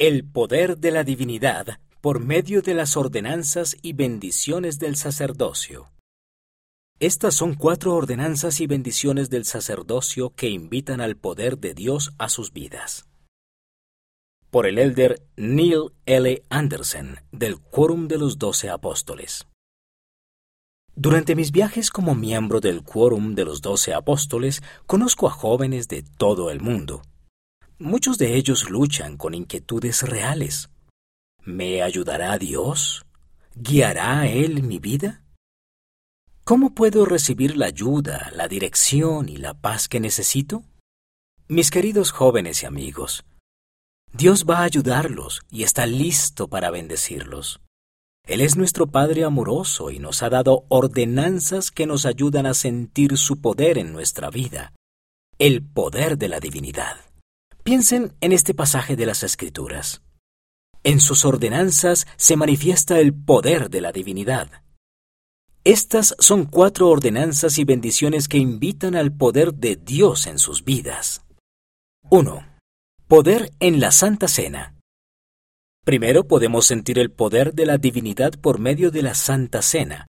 El 0.00 0.24
poder 0.24 0.78
de 0.78 0.92
la 0.92 1.02
divinidad 1.02 1.80
por 2.00 2.20
medio 2.20 2.62
de 2.62 2.72
las 2.72 2.96
ordenanzas 2.96 3.76
y 3.82 3.94
bendiciones 3.94 4.78
del 4.78 4.94
sacerdocio. 4.94 5.90
Estas 7.00 7.34
son 7.34 7.54
cuatro 7.54 7.96
ordenanzas 7.96 8.60
y 8.60 8.68
bendiciones 8.68 9.28
del 9.28 9.44
sacerdocio 9.44 10.30
que 10.30 10.50
invitan 10.50 11.00
al 11.00 11.16
poder 11.16 11.58
de 11.58 11.74
Dios 11.74 12.12
a 12.16 12.28
sus 12.28 12.52
vidas. 12.52 13.08
Por 14.50 14.68
el 14.68 14.78
elder 14.78 15.20
Neil 15.36 15.90
L. 16.06 16.44
Anderson, 16.48 17.16
del 17.32 17.58
Quórum 17.58 18.06
de 18.06 18.18
los 18.18 18.38
Doce 18.38 18.70
Apóstoles. 18.70 19.48
Durante 20.94 21.34
mis 21.34 21.50
viajes 21.50 21.90
como 21.90 22.14
miembro 22.14 22.60
del 22.60 22.84
Quórum 22.84 23.34
de 23.34 23.44
los 23.44 23.62
Doce 23.62 23.94
Apóstoles, 23.94 24.62
conozco 24.86 25.26
a 25.26 25.32
jóvenes 25.32 25.88
de 25.88 26.04
todo 26.04 26.52
el 26.52 26.60
mundo. 26.60 27.02
Muchos 27.80 28.18
de 28.18 28.34
ellos 28.34 28.70
luchan 28.70 29.16
con 29.16 29.34
inquietudes 29.34 30.02
reales. 30.02 30.68
¿Me 31.44 31.80
ayudará 31.82 32.36
Dios? 32.36 33.06
¿Guiará 33.54 34.26
Él 34.26 34.64
mi 34.64 34.80
vida? 34.80 35.22
¿Cómo 36.42 36.74
puedo 36.74 37.04
recibir 37.04 37.56
la 37.56 37.66
ayuda, 37.66 38.32
la 38.34 38.48
dirección 38.48 39.28
y 39.28 39.36
la 39.36 39.54
paz 39.54 39.86
que 39.86 40.00
necesito? 40.00 40.64
Mis 41.46 41.70
queridos 41.70 42.10
jóvenes 42.10 42.64
y 42.64 42.66
amigos, 42.66 43.24
Dios 44.12 44.44
va 44.44 44.58
a 44.58 44.64
ayudarlos 44.64 45.42
y 45.48 45.62
está 45.62 45.86
listo 45.86 46.48
para 46.48 46.72
bendecirlos. 46.72 47.60
Él 48.26 48.40
es 48.40 48.56
nuestro 48.56 48.88
Padre 48.88 49.22
amoroso 49.22 49.92
y 49.92 50.00
nos 50.00 50.24
ha 50.24 50.30
dado 50.30 50.64
ordenanzas 50.68 51.70
que 51.70 51.86
nos 51.86 52.06
ayudan 52.06 52.46
a 52.46 52.54
sentir 52.54 53.16
su 53.16 53.40
poder 53.40 53.78
en 53.78 53.92
nuestra 53.92 54.30
vida, 54.30 54.72
el 55.38 55.62
poder 55.62 56.18
de 56.18 56.28
la 56.28 56.40
divinidad. 56.40 57.07
Piensen 57.68 58.14
en 58.22 58.32
este 58.32 58.54
pasaje 58.54 58.96
de 58.96 59.04
las 59.04 59.22
Escrituras. 59.22 60.00
En 60.84 61.00
sus 61.00 61.26
ordenanzas 61.26 62.06
se 62.16 62.34
manifiesta 62.34 62.98
el 62.98 63.12
poder 63.12 63.68
de 63.68 63.82
la 63.82 63.92
divinidad. 63.92 64.62
Estas 65.64 66.16
son 66.18 66.46
cuatro 66.46 66.88
ordenanzas 66.88 67.58
y 67.58 67.64
bendiciones 67.64 68.26
que 68.26 68.38
invitan 68.38 68.94
al 68.94 69.12
poder 69.12 69.52
de 69.52 69.76
Dios 69.76 70.26
en 70.26 70.38
sus 70.38 70.64
vidas. 70.64 71.26
1. 72.08 72.42
Poder 73.06 73.50
en 73.60 73.80
la 73.80 73.90
Santa 73.90 74.28
Cena. 74.28 74.74
Primero 75.84 76.26
podemos 76.26 76.64
sentir 76.64 76.98
el 76.98 77.10
poder 77.10 77.52
de 77.52 77.66
la 77.66 77.76
divinidad 77.76 78.32
por 78.40 78.60
medio 78.60 78.90
de 78.90 79.02
la 79.02 79.12
Santa 79.12 79.60
Cena. 79.60 80.06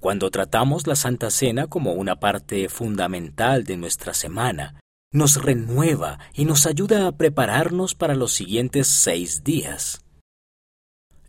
Cuando 0.00 0.30
tratamos 0.30 0.86
la 0.86 0.96
Santa 0.96 1.30
Cena 1.30 1.66
como 1.66 1.92
una 1.92 2.18
parte 2.18 2.66
fundamental 2.70 3.64
de 3.64 3.76
nuestra 3.76 4.14
semana, 4.14 4.80
nos 5.14 5.40
renueva 5.40 6.18
y 6.34 6.44
nos 6.44 6.66
ayuda 6.66 7.06
a 7.06 7.12
prepararnos 7.12 7.94
para 7.94 8.16
los 8.16 8.32
siguientes 8.32 8.88
seis 8.88 9.44
días. 9.44 10.04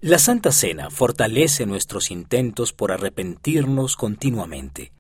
La 0.02 0.18
Santa 0.18 0.52
Cena 0.52 0.90
fortalece 0.90 1.68
nuestros 1.68 2.10
intentos 2.10 2.74
por 2.74 2.92
arrepentirnos 2.92 3.96
continuamente. 3.96 4.92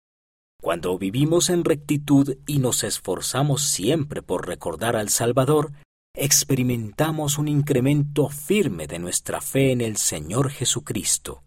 Cuando 0.61 0.97
vivimos 1.00 1.50
en 1.50 1.63
rectitud 1.63 2.38
y 2.45 2.59
nos 2.59 2.83
esforzamos 2.83 3.63
siempre 3.63 4.22
por 4.22 4.47
recordar 4.47 4.95
al 4.95 5.09
Salvador, 5.09 5.72
experimentamos 6.13 7.39
un 7.39 7.47
incremento 7.47 8.30
firme 8.30 8.86
de 8.86 9.00
nuestra 9.00 9.41
fe 9.41 9.72
en 9.72 9.81
el 9.81 9.97
Señor 9.97 10.52
Jesucristo. 10.52 11.44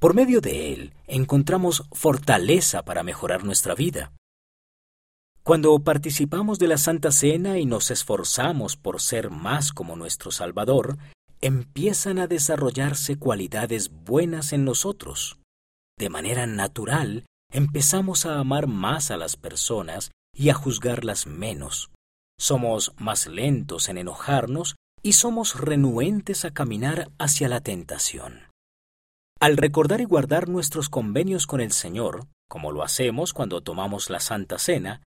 Por 0.00 0.14
medio 0.14 0.40
de 0.40 0.72
Él 0.72 0.94
encontramos 1.06 1.84
fortaleza 1.92 2.84
para 2.84 3.04
mejorar 3.04 3.44
nuestra 3.44 3.76
vida. 3.76 4.12
Cuando 5.44 5.78
participamos 5.80 6.58
de 6.58 6.68
la 6.68 6.78
Santa 6.78 7.10
Cena 7.10 7.58
y 7.58 7.66
nos 7.66 7.90
esforzamos 7.90 8.76
por 8.76 9.00
ser 9.00 9.30
más 9.30 9.72
como 9.72 9.96
nuestro 9.96 10.30
Salvador, 10.30 10.98
empiezan 11.40 12.18
a 12.18 12.26
desarrollarse 12.26 13.18
cualidades 13.18 13.90
buenas 13.90 14.52
en 14.52 14.64
nosotros. 14.64 15.38
De 15.98 16.08
manera 16.08 16.46
natural, 16.46 17.24
empezamos 17.52 18.26
a 18.26 18.38
amar 18.38 18.66
más 18.66 19.10
a 19.10 19.16
las 19.16 19.36
personas 19.36 20.10
y 20.34 20.50
a 20.50 20.54
juzgarlas 20.54 21.26
menos 21.26 21.92
somos 22.42 22.92
más 22.98 23.28
lentos 23.28 23.88
en 23.88 23.98
enojarnos 23.98 24.74
y 25.00 25.12
somos 25.12 25.60
renuentes 25.60 26.44
a 26.44 26.50
caminar 26.50 27.08
hacia 27.16 27.48
la 27.48 27.60
tentación. 27.60 28.48
Al 29.38 29.56
recordar 29.56 30.00
y 30.00 30.04
guardar 30.04 30.48
nuestros 30.48 30.88
convenios 30.88 31.46
con 31.46 31.60
el 31.60 31.70
Señor, 31.70 32.26
como 32.48 32.72
lo 32.72 32.82
hacemos 32.82 33.32
cuando 33.32 33.60
tomamos 33.60 34.10
la 34.10 34.18
Santa 34.18 34.58
Cena, 34.58 35.02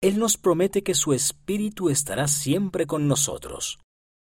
Él 0.00 0.18
nos 0.18 0.36
promete 0.36 0.82
que 0.82 0.94
su 0.94 1.12
Espíritu 1.12 1.90
estará 1.90 2.28
siempre 2.28 2.86
con 2.86 3.08
nosotros, 3.08 3.80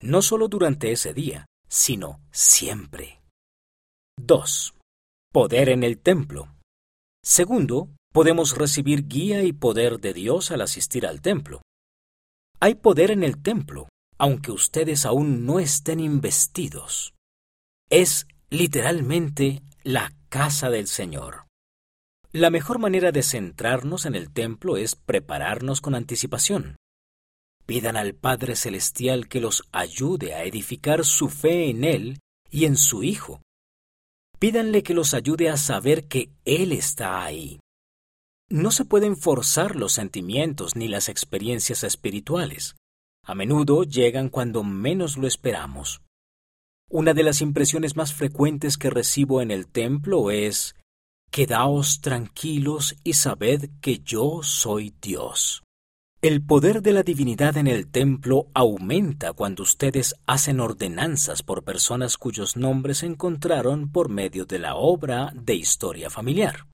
no 0.01 0.21
solo 0.21 0.47
durante 0.47 0.91
ese 0.91 1.13
día, 1.13 1.45
sino 1.67 2.21
siempre. 2.31 3.21
2. 4.19 4.73
Poder 5.33 5.69
en 5.69 5.83
el 5.83 5.99
templo. 5.99 6.55
Segundo, 7.21 7.89
podemos 8.13 8.57
recibir 8.57 9.07
guía 9.07 9.43
y 9.43 9.51
poder 9.51 9.99
de 9.99 10.13
Dios 10.13 10.51
al 10.51 10.61
asistir 10.61 11.05
al 11.05 11.21
templo. 11.21 11.61
Hay 12.59 12.75
poder 12.75 13.11
en 13.11 13.23
el 13.23 13.41
templo, 13.41 13.89
aunque 14.17 14.51
ustedes 14.51 15.05
aún 15.05 15.45
no 15.45 15.59
estén 15.59 15.99
investidos. 15.99 17.13
Es 17.89 18.25
literalmente 18.49 19.61
la 19.83 20.13
casa 20.29 20.69
del 20.69 20.87
Señor. 20.87 21.46
La 22.37 22.51
mejor 22.51 22.77
manera 22.77 23.11
de 23.11 23.23
centrarnos 23.23 24.05
en 24.05 24.13
el 24.13 24.31
templo 24.31 24.77
es 24.77 24.95
prepararnos 24.95 25.81
con 25.81 25.95
anticipación. 25.95 26.75
Pidan 27.65 27.97
al 27.97 28.13
Padre 28.13 28.55
Celestial 28.55 29.27
que 29.27 29.41
los 29.41 29.63
ayude 29.71 30.35
a 30.35 30.43
edificar 30.43 31.03
su 31.03 31.29
fe 31.29 31.71
en 31.71 31.83
Él 31.83 32.19
y 32.51 32.65
en 32.65 32.77
su 32.77 33.01
Hijo. 33.01 33.41
Pídanle 34.37 34.83
que 34.83 34.93
los 34.93 35.15
ayude 35.15 35.49
a 35.49 35.57
saber 35.57 36.07
que 36.07 36.29
Él 36.45 36.73
está 36.73 37.23
ahí. 37.23 37.59
No 38.51 38.69
se 38.69 38.85
pueden 38.85 39.17
forzar 39.17 39.75
los 39.75 39.93
sentimientos 39.93 40.75
ni 40.75 40.87
las 40.87 41.09
experiencias 41.09 41.83
espirituales. 41.83 42.75
A 43.23 43.33
menudo 43.33 43.81
llegan 43.81 44.29
cuando 44.29 44.63
menos 44.63 45.17
lo 45.17 45.25
esperamos. 45.25 46.03
Una 46.87 47.15
de 47.15 47.23
las 47.23 47.41
impresiones 47.41 47.95
más 47.95 48.13
frecuentes 48.13 48.77
que 48.77 48.91
recibo 48.91 49.41
en 49.41 49.49
el 49.49 49.65
templo 49.65 50.29
es 50.29 50.75
Quedaos 51.31 52.01
tranquilos 52.01 52.95
y 53.03 53.13
sabed 53.13 53.69
que 53.81 53.99
yo 53.99 54.41
soy 54.43 54.93
Dios. 55.01 55.63
El 56.21 56.43
poder 56.43 56.81
de 56.81 56.93
la 56.93 57.03
divinidad 57.03 57.57
en 57.57 57.67
el 57.67 57.87
templo 57.91 58.47
aumenta 58.55 59.33
cuando 59.33 59.61
ustedes 59.61 60.15
hacen 60.25 60.59
ordenanzas 60.59 61.43
por 61.43 61.63
personas 61.63 62.17
cuyos 62.17 62.57
nombres 62.57 62.99
se 62.99 63.05
encontraron 63.05 63.91
por 63.91 64.09
medio 64.09 64.45
de 64.45 64.57
la 64.57 64.75
obra 64.75 65.31
de 65.35 65.53
historia 65.53 66.09
familiar. 66.09 66.65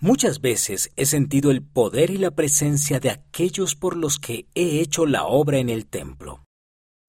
Muchas 0.00 0.40
veces 0.40 0.90
he 0.96 1.04
sentido 1.04 1.50
el 1.50 1.62
poder 1.62 2.10
y 2.10 2.16
la 2.16 2.30
presencia 2.30 2.98
de 2.98 3.10
aquellos 3.10 3.74
por 3.74 3.94
los 3.94 4.18
que 4.18 4.46
he 4.54 4.80
hecho 4.80 5.04
la 5.04 5.26
obra 5.26 5.58
en 5.58 5.68
el 5.68 5.86
templo. 5.86 6.42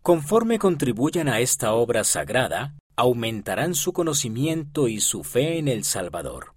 Conforme 0.03 0.59
contribuyan 0.59 1.29
a 1.29 1.40
esta 1.40 1.73
obra 1.73 2.03
sagrada, 2.03 2.78
aumentarán 2.97 3.75
su 3.75 3.94
conocimiento 3.94 4.88
y 4.88 5.00
su 5.00 5.24
fe 5.24 5.59
en 5.59 5.68
el 5.68 5.84
Salvador. 5.84 6.56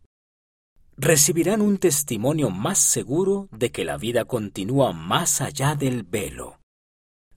Recibirán 0.96 1.60
un 1.60 1.78
testimonio 1.78 2.50
más 2.50 2.78
seguro 2.78 3.48
de 3.52 3.70
que 3.70 3.84
la 3.84 3.98
vida 3.98 4.24
continúa 4.24 4.92
más 4.92 5.40
allá 5.40 5.74
del 5.74 6.02
velo. 6.02 6.58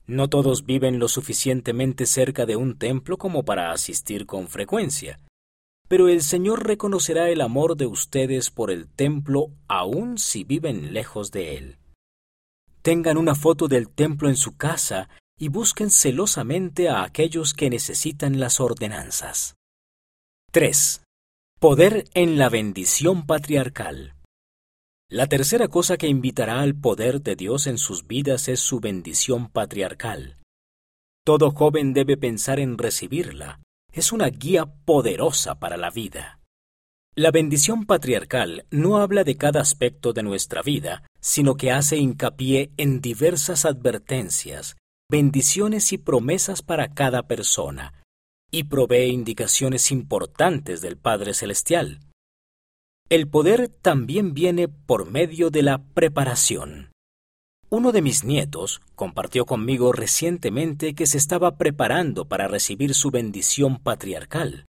No 0.06 0.28
todos 0.28 0.66
viven 0.66 0.98
lo 0.98 1.08
suficientemente 1.08 2.06
cerca 2.06 2.46
de 2.46 2.56
un 2.56 2.76
templo 2.78 3.16
como 3.16 3.44
para 3.44 3.72
asistir 3.72 4.26
con 4.26 4.48
frecuencia, 4.48 5.20
pero 5.88 6.08
el 6.08 6.22
Señor 6.22 6.66
reconocerá 6.66 7.28
el 7.28 7.40
amor 7.40 7.76
de 7.76 7.86
ustedes 7.86 8.50
por 8.50 8.70
el 8.70 8.88
templo 8.88 9.50
aun 9.68 10.18
si 10.18 10.44
viven 10.44 10.92
lejos 10.94 11.30
de 11.30 11.56
él. 11.56 11.78
Tengan 12.82 13.16
una 13.16 13.34
foto 13.34 13.68
del 13.68 13.88
templo 13.88 14.28
en 14.28 14.36
su 14.36 14.56
casa 14.56 15.08
y 15.38 15.48
busquen 15.48 15.90
celosamente 15.90 16.88
a 16.88 17.02
aquellos 17.02 17.54
que 17.54 17.70
necesitan 17.70 18.38
las 18.38 18.60
ordenanzas. 18.60 19.54
3. 20.52 21.02
Poder 21.58 22.04
en 22.14 22.38
la 22.38 22.48
bendición 22.48 23.26
patriarcal. 23.26 24.14
La 25.10 25.26
tercera 25.26 25.68
cosa 25.68 25.96
que 25.96 26.08
invitará 26.08 26.60
al 26.60 26.74
poder 26.74 27.22
de 27.22 27.36
Dios 27.36 27.66
en 27.66 27.78
sus 27.78 28.06
vidas 28.06 28.48
es 28.48 28.60
su 28.60 28.80
bendición 28.80 29.48
patriarcal. 29.48 30.38
Todo 31.24 31.50
joven 31.52 31.94
debe 31.94 32.16
pensar 32.16 32.60
en 32.60 32.78
recibirla, 32.78 33.60
es 33.92 34.12
una 34.12 34.28
guía 34.28 34.66
poderosa 34.84 35.58
para 35.58 35.76
la 35.76 35.90
vida. 35.90 36.40
La 37.16 37.30
bendición 37.30 37.86
patriarcal 37.86 38.66
no 38.70 38.96
habla 38.96 39.22
de 39.22 39.36
cada 39.36 39.60
aspecto 39.60 40.12
de 40.12 40.24
nuestra 40.24 40.62
vida, 40.62 41.04
sino 41.20 41.54
que 41.54 41.70
hace 41.70 41.96
hincapié 41.96 42.72
en 42.76 43.00
diversas 43.00 43.64
advertencias, 43.64 44.76
bendiciones 45.10 45.92
y 45.92 45.98
promesas 45.98 46.62
para 46.62 46.94
cada 46.94 47.24
persona, 47.24 48.02
y 48.50 48.64
provee 48.64 49.06
indicaciones 49.06 49.90
importantes 49.90 50.80
del 50.80 50.96
Padre 50.96 51.34
Celestial. 51.34 52.00
El 53.10 53.28
poder 53.28 53.68
también 53.68 54.32
viene 54.32 54.68
por 54.68 55.10
medio 55.10 55.50
de 55.50 55.62
la 55.62 55.78
preparación. 55.78 56.90
Uno 57.68 57.92
de 57.92 58.02
mis 58.02 58.24
nietos 58.24 58.80
compartió 58.94 59.46
conmigo 59.46 59.92
recientemente 59.92 60.94
que 60.94 61.06
se 61.06 61.18
estaba 61.18 61.56
preparando 61.56 62.26
para 62.26 62.48
recibir 62.48 62.94
su 62.94 63.10
bendición 63.10 63.78
patriarcal. 63.78 64.66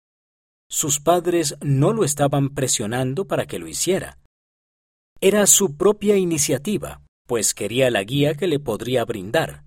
Sus 0.69 0.99
padres 0.99 1.57
no 1.61 1.91
lo 1.91 2.05
estaban 2.05 2.51
presionando 2.51 3.25
para 3.25 3.47
que 3.47 3.59
lo 3.59 3.67
hiciera. 3.67 4.19
Era 5.19 5.45
su 5.47 5.75
propia 5.75 6.15
iniciativa, 6.15 7.01
pues 7.27 7.53
quería 7.53 7.91
la 7.91 8.03
guía 8.03 8.35
que 8.35 8.47
le 8.47 8.59
podría 8.59 9.03
brindar. 9.03 9.65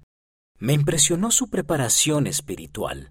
Me 0.64 0.72
impresionó 0.72 1.31
su 1.31 1.50
preparación 1.50 2.26
espiritual. 2.26 3.11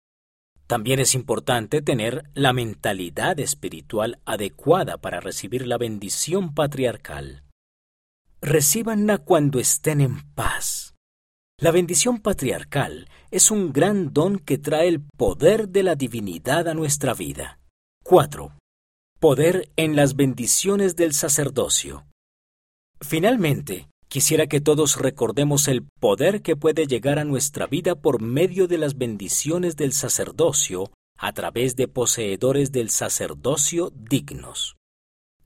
También 0.65 0.99
es 0.99 1.13
importante 1.13 1.83
tener 1.83 2.23
la 2.33 2.51
mentalidad 2.51 3.39
espiritual 3.39 4.19
adecuada 4.25 4.97
para 4.97 5.19
recibir 5.19 5.67
la 5.67 5.77
bendición 5.77 6.55
patriarcal. 6.55 7.43
Recíbanla 8.41 9.19
cuando 9.19 9.59
estén 9.59 10.01
en 10.01 10.33
paz. 10.33 10.95
La 11.59 11.69
bendición 11.69 12.21
patriarcal 12.21 13.07
es 13.29 13.51
un 13.51 13.71
gran 13.71 14.13
don 14.13 14.39
que 14.39 14.57
trae 14.57 14.87
el 14.87 15.03
poder 15.15 15.69
de 15.69 15.83
la 15.83 15.93
divinidad 15.93 16.67
a 16.67 16.73
nuestra 16.73 17.13
vida. 17.13 17.59
4. 18.03 18.51
Poder 19.19 19.69
en 19.75 19.95
las 19.95 20.15
bendiciones 20.15 20.95
del 20.95 21.13
sacerdocio. 21.13 22.07
Finalmente, 22.99 23.89
quisiera 24.13 24.45
que 24.45 24.61
todos 24.61 24.97
recordemos 24.97 25.67
el 25.67 25.87
poder 25.99 26.43
que 26.43 26.55
puede 26.55 26.85
llegar 26.85 27.17
a 27.17 27.23
nuestra 27.23 27.65
vida 27.65 27.95
por 27.95 28.21
medio 28.21 28.67
de 28.67 28.77
las 28.77 28.95
bendiciones 28.95 29.75
del 29.75 29.91
sacerdocio 29.91 30.91
a 31.17 31.33
través 31.33 31.75
de 31.75 31.87
poseedores 31.87 32.71
del 32.71 32.91
sacerdocio 32.91 33.91
dignos. 33.95 34.75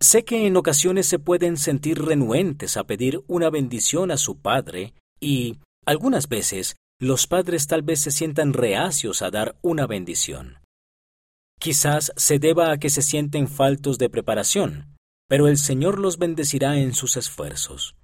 Sé 0.02 0.26
que 0.26 0.46
en 0.46 0.58
ocasiones 0.58 1.06
se 1.06 1.18
pueden 1.18 1.56
sentir 1.56 2.04
renuentes 2.04 2.76
a 2.76 2.84
pedir 2.84 3.24
una 3.28 3.50
bendición 3.50 4.12
a 4.12 4.18
su 4.18 4.42
padre 4.42 4.94
y, 5.22 5.60
algunas 5.86 6.28
veces, 6.28 6.76
los 7.00 7.26
padres 7.26 7.68
tal 7.68 7.84
vez 7.84 8.02
se 8.02 8.12
sientan 8.12 8.52
reacios 8.52 9.22
a 9.22 9.32
dar 9.32 9.58
una 9.62 9.88
bendición. 9.88 10.58
Quizás 11.58 12.12
se 12.18 12.38
deba 12.38 12.74
a 12.74 12.80
que 12.80 12.90
se 12.90 13.02
sienten 13.02 13.48
faltos 13.48 13.98
de 13.98 14.10
preparación, 14.10 14.98
pero 15.30 15.48
el 15.48 15.58
Señor 15.58 16.00
los 16.00 16.18
bendecirá 16.18 16.78
en 16.78 16.94
sus 16.94 17.16
esfuerzos. 17.16 17.96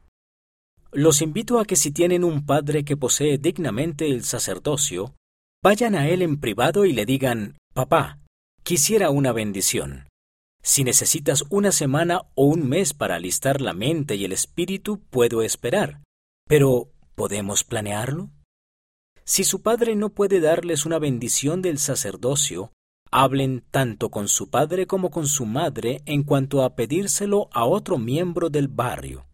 Los 0.95 1.23
invito 1.23 1.59
a 1.59 1.65
que 1.65 1.75
si 1.75 1.91
tienen 1.91 2.23
un 2.23 2.45
padre 2.45 2.85
que 2.85 2.95
posee 2.95 3.39
dignamente 3.39 4.05
el 4.11 4.23
sacerdocio, 4.23 5.15
vayan 5.63 5.95
a 5.95 6.07
él 6.07 6.21
en 6.21 6.39
privado 6.39 6.85
y 6.85 6.93
le 6.93 7.07
digan, 7.07 7.57
Papá, 7.73 8.19
quisiera 8.61 9.09
una 9.09 9.31
bendición. 9.31 10.07
Si 10.61 10.83
necesitas 10.83 11.45
una 11.49 11.71
semana 11.71 12.21
o 12.35 12.45
un 12.45 12.69
mes 12.69 12.93
para 12.93 13.15
alistar 13.15 13.59
la 13.59 13.73
mente 13.73 14.15
y 14.15 14.23
el 14.23 14.31
espíritu, 14.31 14.99
puedo 15.09 15.41
esperar. 15.41 16.03
Pero, 16.47 16.91
¿podemos 17.15 17.63
planearlo? 17.63 18.29
Si 19.25 19.43
su 19.43 19.63
padre 19.63 19.95
no 19.95 20.09
puede 20.09 20.41
darles 20.41 20.85
una 20.85 20.99
bendición 20.99 21.63
del 21.63 21.79
sacerdocio, 21.79 22.71
hablen 23.09 23.63
tanto 23.71 24.09
con 24.11 24.27
su 24.27 24.51
padre 24.51 24.85
como 24.85 25.09
con 25.09 25.25
su 25.27 25.47
madre 25.47 26.03
en 26.05 26.21
cuanto 26.23 26.61
a 26.61 26.75
pedírselo 26.75 27.49
a 27.51 27.65
otro 27.65 27.97
miembro 27.97 28.49
del 28.49 28.67
barrio, 28.67 29.25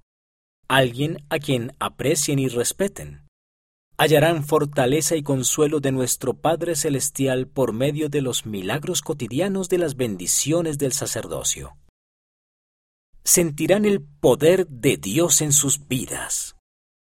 alguien 0.69 1.25
a 1.29 1.39
quien 1.39 1.75
aprecien 1.79 2.39
y 2.39 2.47
respeten 2.47 3.29
hallarán 3.99 4.45
fortaleza 4.45 5.17
y 5.17 5.23
consuelo 5.23 5.81
de 5.81 5.91
nuestro 5.91 6.33
Padre 6.33 6.77
Celestial 6.77 7.47
por 7.47 7.73
medio 7.73 8.07
de 8.07 8.21
los 8.21 8.45
milagros 8.45 9.01
cotidianos 9.01 9.67
de 9.67 9.77
las 9.77 9.97
bendiciones 9.97 10.77
del 10.77 10.93
sacerdocio. 10.93 11.75
Sentirán 13.25 13.83
el 13.83 14.01
poder 14.01 14.67
de 14.67 14.95
Dios 14.95 15.41
en 15.41 15.51
sus 15.51 15.89
vidas. 15.89 16.55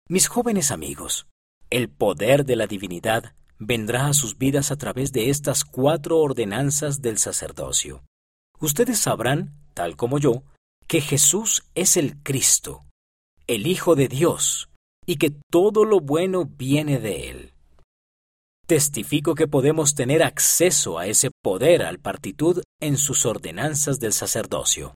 Mis 0.08 0.30
jóvenes 0.30 0.72
amigos, 0.72 1.28
el 1.70 1.90
poder 1.90 2.46
de 2.46 2.56
la 2.56 2.66
divinidad 2.66 3.36
vendrá 3.58 4.08
a 4.08 4.14
sus 4.14 4.38
vidas 4.38 4.72
a 4.72 4.78
través 4.78 5.12
de 5.12 5.30
estas 5.30 5.66
cuatro 5.66 6.20
ordenanzas 6.20 7.02
del 7.02 7.18
sacerdocio. 7.18 8.06
Ustedes 8.58 9.00
sabrán, 9.00 9.54
tal 9.74 9.98
como 9.98 10.18
yo, 10.18 10.44
que 10.88 11.02
Jesús 11.02 11.66
es 11.76 11.98
el 11.98 12.24
Cristo, 12.24 12.86
el 13.50 13.66
Hijo 13.66 13.96
de 13.96 14.08
Dios, 14.08 14.70
y 15.08 15.16
que 15.16 15.32
todo 15.52 15.84
lo 15.84 16.00
bueno 16.00 16.46
viene 16.46 17.00
de 17.00 17.30
Él. 17.32 17.54
Testifico 18.68 19.34
que 19.34 19.48
podemos 19.48 19.96
tener 19.96 20.22
acceso 20.22 21.00
a 21.00 21.08
ese 21.08 21.32
poder 21.42 21.82
al 21.82 21.98
partitud 21.98 22.62
en 22.80 22.96
sus 22.96 23.26
ordenanzas 23.26 24.00
del 24.00 24.14
sacerdocio. 24.14 24.88